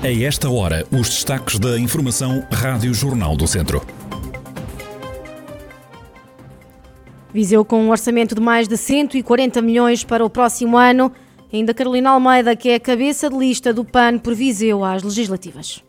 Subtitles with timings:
[0.00, 3.84] A esta hora, os destaques da Informação Rádio Jornal do Centro.
[7.34, 11.10] Viseu com um orçamento de mais de 140 milhões para o próximo ano.
[11.52, 15.82] Ainda Carolina Almeida, que é a cabeça de lista do PAN por Viseu às legislativas.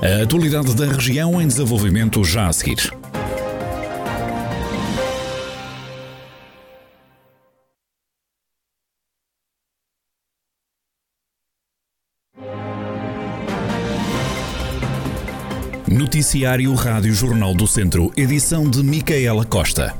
[0.00, 2.92] A atualidade da região em desenvolvimento já a seguir.
[15.96, 19.94] Noticiário Rádio Jornal do Centro, edição de Micaela Costa.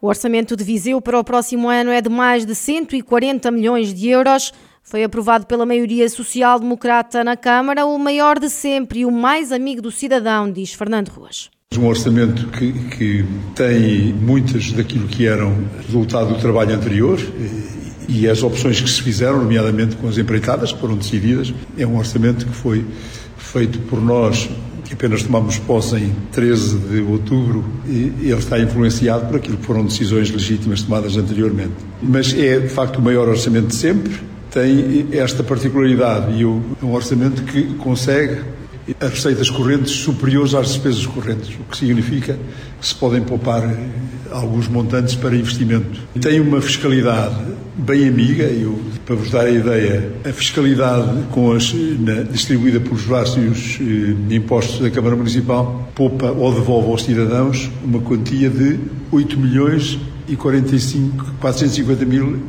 [0.00, 4.08] O orçamento de Viseu para o próximo ano é de mais de 140 milhões de
[4.08, 4.54] euros.
[4.82, 9.82] Foi aprovado pela maioria social-democrata na Câmara, o maior de sempre e o mais amigo
[9.82, 11.50] do cidadão, diz Fernando Ruas.
[11.78, 13.24] Um orçamento que, que
[13.54, 17.18] tem muitas daquilo que eram resultado do trabalho anterior
[18.10, 21.54] e as opções que se fizeram, nomeadamente com as empreitadas, que foram decididas.
[21.78, 22.84] É um orçamento que foi
[23.38, 24.50] feito por nós,
[24.84, 29.64] que apenas tomamos posse em 13 de outubro, e ele está influenciado por aquilo que
[29.64, 31.74] foram decisões legítimas tomadas anteriormente.
[32.02, 34.12] Mas é, de facto, o maior orçamento de sempre,
[34.50, 38.40] tem esta particularidade e é um orçamento que consegue
[39.00, 42.38] as receitas correntes superiores às despesas correntes, o que significa
[42.80, 43.62] que se podem poupar
[44.30, 46.00] alguns montantes para investimento.
[46.20, 47.36] Tem uma fiscalidade
[47.76, 53.02] bem amiga, eu, para vos dar a ideia, a fiscalidade com as, na, distribuída pelos
[53.02, 58.78] vários eh, impostos da Câmara Municipal poupa ou devolve aos cidadãos uma quantia de
[59.10, 62.40] 8 milhões e 45, 450 mil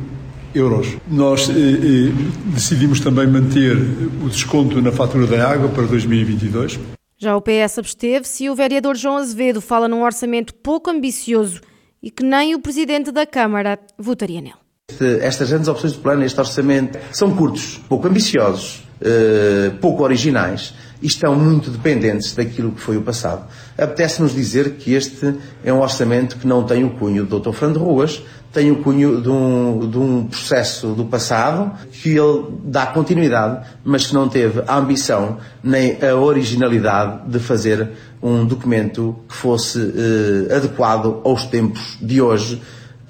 [0.54, 0.96] euros.
[1.08, 2.12] Nós eh, eh,
[2.46, 3.76] decidimos também manter
[4.24, 6.78] o desconto na fatura da água para 2022.
[7.18, 11.60] Já o PS absteve-se e o vereador João Azevedo fala num orçamento pouco ambicioso
[12.02, 14.56] e que nem o presidente da Câmara votaria nele.
[15.20, 21.06] Estas grandes opções do plano, este orçamento, são curtos, pouco ambiciosos, eh, pouco originais e
[21.06, 23.48] estão muito dependentes daquilo que foi o passado.
[23.76, 25.34] Apetece-nos dizer que este
[25.64, 27.52] é um orçamento que não tem o cunho do Dr.
[27.52, 28.22] Fernando Ruas,
[28.52, 34.06] tem o cunho de um, de um processo do passado que ele dá continuidade, mas
[34.06, 37.90] que não teve a ambição nem a originalidade de fazer
[38.22, 42.60] um documento que fosse eh, adequado aos tempos de hoje,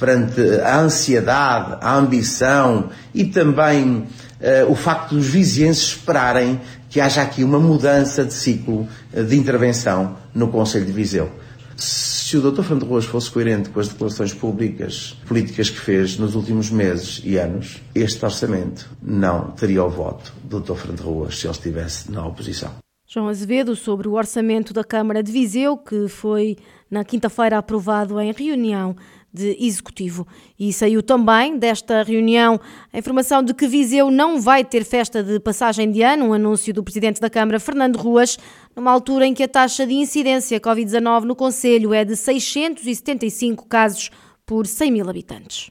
[0.03, 4.05] perante a ansiedade, a ambição e também
[4.41, 9.37] eh, o facto dos vizienses esperarem que haja aqui uma mudança de ciclo eh, de
[9.37, 11.31] intervenção no Conselho de Viseu.
[11.77, 12.63] Se o Dr.
[12.63, 17.37] Fernando Ruas fosse coerente com as declarações públicas, políticas que fez nos últimos meses e
[17.37, 20.75] anos, este orçamento não teria o voto do Dr.
[20.75, 22.73] Fernando Ruas se ele estivesse na oposição.
[23.13, 26.57] João Azevedo, sobre o orçamento da Câmara de Viseu, que foi
[26.91, 28.97] na quinta-feira aprovado em reunião
[29.31, 30.27] de executivo.
[30.59, 32.59] E saiu também desta reunião
[32.91, 36.73] a informação de que Viseu não vai ter festa de passagem de ano, um anúncio
[36.73, 38.39] do presidente da Câmara, Fernando Ruas,
[38.75, 44.11] numa altura em que a taxa de incidência Covid-19 no Conselho é de 675 casos
[44.47, 45.71] por 100 mil habitantes.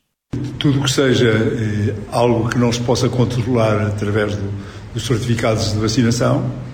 [0.60, 4.48] Tudo que seja eh, algo que não se possa controlar através do,
[4.94, 6.71] dos certificados de vacinação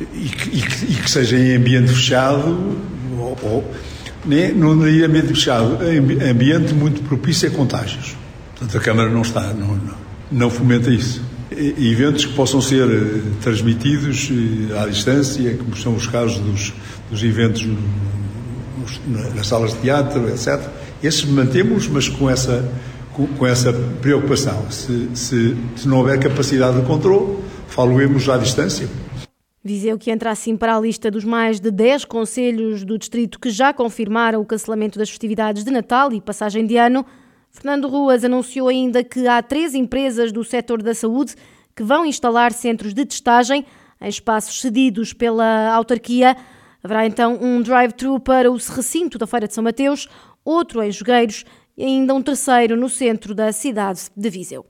[0.00, 2.78] e que, e que, e que seja em ambiente fechado
[3.18, 3.74] ou, ou
[4.24, 5.78] nem, não diria ambiente fechado,
[6.30, 8.16] ambiente muito propício a contágios.
[8.50, 9.94] Portanto, a Câmara não está, não, não,
[10.30, 11.22] não fomenta isso.
[11.50, 16.72] E, eventos que possam ser eh, transmitidos eh, à distância, como são os casos dos,
[17.10, 17.66] dos eventos
[19.34, 20.60] nas salas de teatro, etc.
[21.02, 22.70] Esses mantemos, mas com essa,
[23.12, 24.70] com, com essa preocupação.
[24.70, 28.88] Se, se, se não houver capacidade de controle, faloemos à distância.
[29.62, 33.50] Viseu que entra assim para a lista dos mais de 10 conselhos do distrito que
[33.50, 37.04] já confirmaram o cancelamento das festividades de Natal e passagem de ano.
[37.50, 41.34] Fernando Ruas anunciou ainda que há três empresas do setor da saúde
[41.76, 43.66] que vão instalar centros de testagem
[44.00, 46.34] em espaços cedidos pela autarquia.
[46.82, 50.08] Haverá então um drive-thru para o recinto da Feira de São Mateus,
[50.42, 51.44] outro em Jogueiros
[51.76, 54.64] e ainda um terceiro no centro da cidade de Viseu.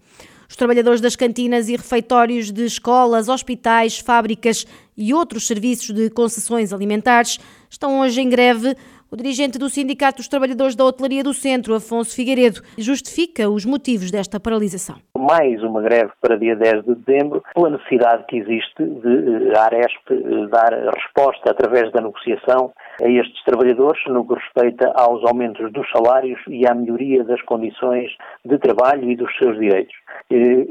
[0.51, 4.67] Os trabalhadores das cantinas e refeitórios de escolas, hospitais, fábricas
[4.97, 7.39] e outros serviços de concessões alimentares
[7.71, 8.75] estão hoje em greve.
[9.13, 14.11] O dirigente do Sindicato dos Trabalhadores da Hotelaria do Centro, Afonso Figueiredo, justifica os motivos
[14.11, 14.97] desta paralisação.
[15.17, 19.65] Mais uma greve para dia 10 de dezembro, pela necessidade que existe de eh, a
[19.67, 25.73] Aresp eh, dar resposta através da negociação a estes trabalhadores no que respeita aos aumentos
[25.73, 28.11] dos salários e à melhoria das condições
[28.45, 29.95] de trabalho e dos seus direitos.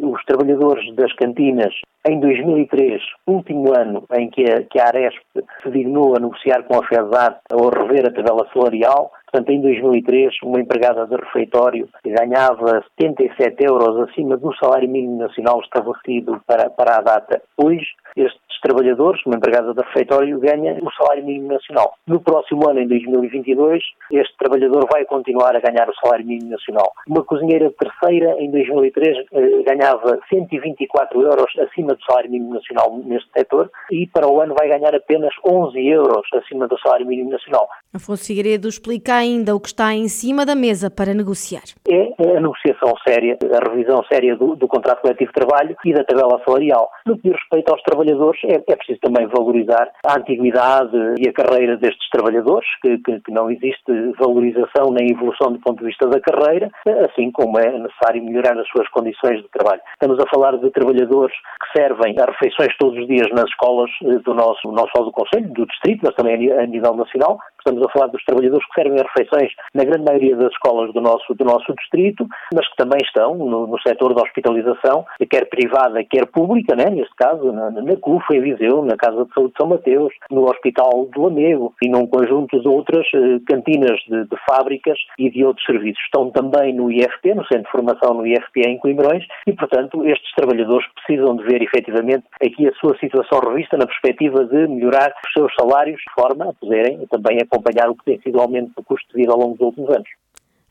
[0.01, 1.73] Os trabalhadores das cantinas
[2.07, 5.19] em 2003, último ano em que a, que a Aresp
[5.61, 10.33] se dignou a negociar com a FESAT ou rever a tabela salarial, Portanto, em 2003,
[10.43, 16.97] uma empregada de refeitório ganhava 77 euros acima do salário mínimo nacional estabelecido para, para
[16.97, 17.41] a data.
[17.55, 17.85] Hoje,
[18.15, 21.93] estes trabalhadores, uma empregada de refeitório, ganha o salário mínimo nacional.
[22.07, 26.91] No próximo ano, em 2022, este trabalhador vai continuar a ganhar o salário mínimo nacional.
[27.07, 33.29] Uma cozinheira terceira, em 2003, eh, ganhava 124 euros acima do salário mínimo nacional neste
[33.31, 37.67] setor e para o ano vai ganhar apenas 11 euros acima do salário mínimo nacional.
[37.93, 41.63] Afonso Figueiredo explica ainda o que está em cima da mesa para negociar.
[41.87, 46.03] É a negociação séria, a revisão séria do, do contrato coletivo de trabalho e da
[46.03, 46.89] tabela salarial.
[47.05, 51.33] No que diz respeito aos trabalhadores, é, é preciso também valorizar a antiguidade e a
[51.33, 56.07] carreira destes trabalhadores, que, que, que, não existe valorização nem evolução do ponto de vista
[56.07, 56.69] da carreira,
[57.09, 59.81] assim como é necessário melhorar as suas condições de trabalho.
[59.93, 64.19] Estamos a falar de trabalhadores que servem a refeições todos os dias nas escolas eh,
[64.23, 67.39] do nosso, não só do Conselho, do Distrito, mas também a nível nacional.
[67.59, 71.01] Estamos a falar dos trabalhadores que servem a refeições na grande maioria das escolas do
[71.01, 76.03] nosso, do nosso distrito, mas que também estão no, no setor da hospitalização, quer privada,
[76.03, 79.57] quer pública, né, neste caso, na, na CUFA, em Viseu, na Casa de Saúde de
[79.57, 84.37] São Mateus, no Hospital de Lamego e num conjunto de outras eh, cantinas de, de,
[84.47, 86.01] fábricas e de outros serviços.
[86.03, 90.31] Estão também no IFP, no Centro de Formação no IFP em Coimbrões, e, portanto, estes
[90.35, 95.33] trabalhadores precisam de ver efetivamente aqui a sua situação revista na perspectiva de melhorar os
[95.33, 98.83] seus salários de forma a poderem também acompanhar o que tem sido o aumento do
[98.83, 100.07] custo de vida ao longo dos últimos anos.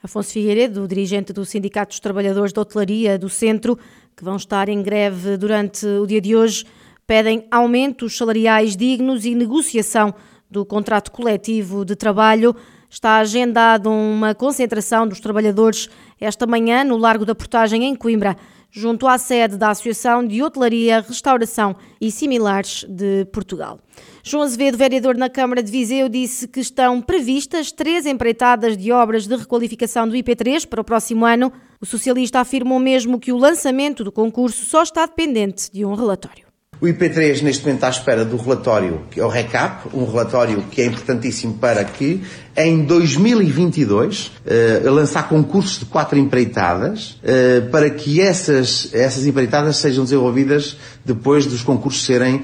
[0.03, 3.77] Afonso Figueiredo, dirigente do Sindicato dos Trabalhadores de Hotelaria do Centro,
[4.17, 6.65] que vão estar em greve durante o dia de hoje,
[7.05, 10.15] pedem aumentos salariais dignos e negociação
[10.49, 12.55] do contrato coletivo de trabalho.
[12.89, 15.91] Está agendado uma concentração dos trabalhadores
[16.21, 18.37] esta manhã no Largo da Portagem, em Coimbra
[18.71, 23.79] junto à sede da Associação de Hotelaria, Restauração e Similares de Portugal.
[24.23, 29.27] João Azevedo, vereador na Câmara de Viseu, disse que estão previstas três empreitadas de obras
[29.27, 31.53] de requalificação do IP3 para o próximo ano.
[31.81, 36.48] O socialista afirmou mesmo que o lançamento do concurso só está dependente de um relatório.
[36.81, 40.63] O IP3 neste momento está à espera do relatório, que é o RECAP, um relatório
[40.71, 42.23] que é importantíssimo para que
[42.57, 50.05] em 2022 uh, lançar concursos de quatro empreitadas uh, para que essas, essas empreitadas sejam
[50.05, 52.43] desenvolvidas depois dos concursos serem uh,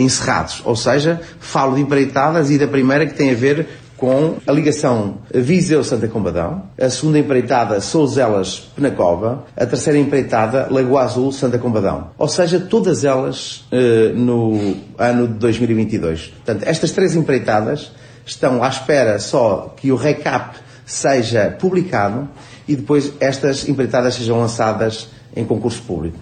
[0.00, 0.62] encerrados.
[0.64, 3.66] Ou seja, falo de empreitadas e da primeira que tem a ver
[4.02, 12.10] com a ligação Viseu-Santa Combadão, a segunda empreitada Souzelas-Penacova, a terceira empreitada Lagoa Azul-Santa Combadão.
[12.18, 16.32] Ou seja, todas elas uh, no ano de 2022.
[16.34, 17.92] Portanto, estas três empreitadas
[18.26, 22.28] estão à espera só que o recap seja publicado
[22.66, 26.18] e depois estas empreitadas sejam lançadas em concurso público.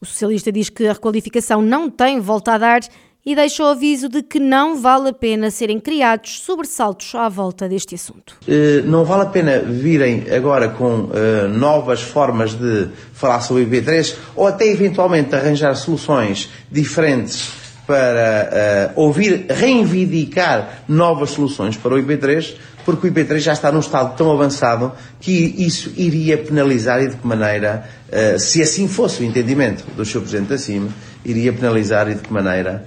[0.00, 2.80] O socialista diz que a requalificação não tem volta a dar
[3.26, 7.66] e deixa o aviso de que não vale a pena serem criados sobressaltos à volta
[7.68, 8.36] deste assunto.
[8.46, 13.66] Uh, não vale a pena virem agora com uh, novas formas de falar sobre o
[13.66, 17.50] IP3 ou até eventualmente arranjar soluções diferentes
[17.86, 22.54] para uh, ouvir reivindicar novas soluções para o IP3,
[22.84, 27.16] porque o IP3 já está num estado tão avançado que isso iria penalizar e de
[27.16, 27.88] que maneira,
[28.38, 30.20] se assim fosse o entendimento do Sr.
[30.20, 30.88] Presidente da CIM,
[31.24, 32.86] iria penalizar e de que maneira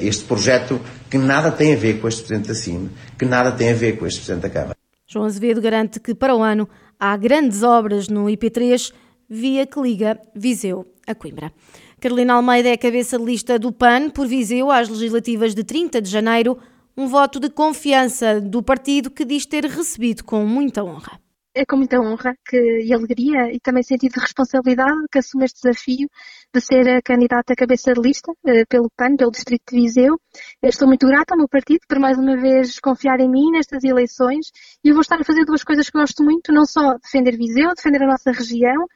[0.00, 0.80] este projeto
[1.10, 3.98] que nada tem a ver com este Presidente da CIM, que nada tem a ver
[3.98, 4.76] com este Presidente da Câmara.
[5.06, 6.68] João Azevedo garante que para o ano
[6.98, 8.92] há grandes obras no IP3,
[9.28, 11.52] via que liga Viseu a Coimbra.
[12.00, 16.10] Carolina Almeida é cabeça de lista do PAN por Viseu às legislativas de 30 de
[16.10, 16.58] janeiro,
[16.96, 21.23] um voto de confiança do partido que diz ter recebido com muita honra
[21.54, 25.60] é com muita honra que, e alegria e também sentido de responsabilidade que assumo este
[25.62, 26.08] desafio
[26.52, 30.18] de ser a candidata à cabeça de lista uh, pelo PAN, pelo Distrito de Viseu.
[30.60, 33.84] Eu estou muito grata ao meu partido por mais uma vez confiar em mim nestas
[33.84, 34.50] eleições
[34.82, 38.02] e vou estar a fazer duas coisas que gosto muito, não só defender Viseu, defender
[38.02, 38.86] a nossa região,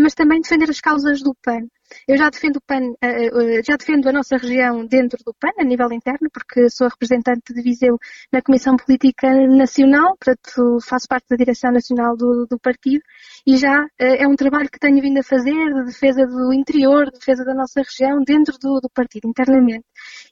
[0.00, 1.66] mas também defender as causas do PAN.
[2.08, 5.52] Eu já defendo, o PAN, eh, eh, já defendo a nossa região dentro do PAN,
[5.58, 7.98] a nível interno, porque sou representante de Viseu
[8.32, 13.02] na Comissão Política Nacional, portanto faço parte da direção nacional do, do partido
[13.46, 17.06] e já eh, é um trabalho que tenho vindo a fazer de defesa do interior,
[17.06, 19.84] de defesa da nossa região dentro do, do partido, internamente.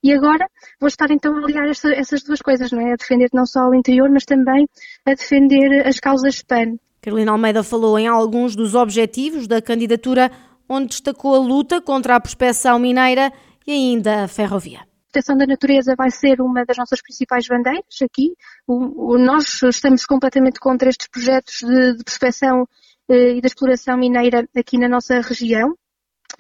[0.03, 0.49] E agora
[0.81, 2.93] vou estar então a essa, essas duas coisas, não é?
[2.93, 4.67] A defender não só o interior, mas também
[5.07, 6.77] a defender as causas PAN.
[7.03, 10.31] Carolina Almeida falou em alguns dos objetivos da candidatura
[10.69, 13.33] onde destacou a luta contra a prospeção mineira
[13.67, 14.87] e ainda a ferrovia.
[15.11, 18.35] proteção da natureza vai ser uma das nossas principais bandeiras aqui.
[18.69, 22.69] O, o, nós estamos completamente contra estes projetos de, de prospecção
[23.09, 25.75] eh, e da exploração mineira aqui na nossa região.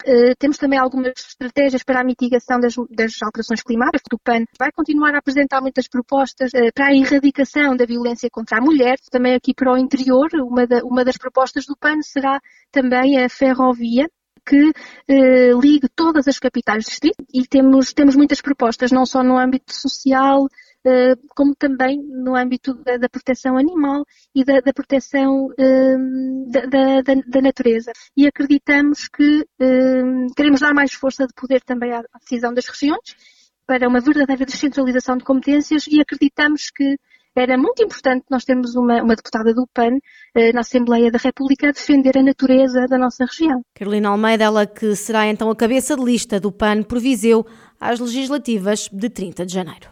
[0.06, 4.02] Uh, temos também algumas estratégias para a mitigação das, das, alterações climáticas.
[4.12, 8.58] O PAN vai continuar a apresentar muitas propostas uh, para a erradicação da violência contra
[8.58, 8.96] a mulher.
[9.10, 13.28] Também aqui para o interior, uma, da, uma das propostas do PAN será também a
[13.28, 14.08] ferrovia,
[14.44, 14.72] que
[15.08, 19.38] eh, ligue todas as capitais de distrito e temos, temos muitas propostas, não só no
[19.38, 20.48] âmbito social, eh,
[21.34, 25.96] como também no âmbito da, da proteção animal e da, da proteção eh,
[26.48, 27.92] da, da, natureza.
[28.16, 30.02] E acreditamos que eh,
[30.36, 33.16] queremos dar mais força de poder também à, decisão das regiões
[33.66, 36.96] para uma verdadeira descentralização de competências e acreditamos que
[37.34, 39.96] era muito importante nós termos uma, uma deputada do PAN
[40.34, 43.62] eh, na Assembleia da República a defender a natureza da nossa região.
[43.74, 47.46] Carolina Almeida, ela que será então a cabeça de lista do PAN por Viseu
[47.80, 49.80] às legislativas de 30 de janeiro.